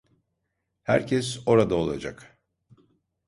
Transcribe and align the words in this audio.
Herkes 0.83 1.39
orada 1.45 1.75
olacak. 1.75 2.39